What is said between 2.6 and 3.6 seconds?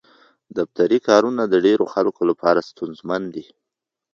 ستونزمن دي.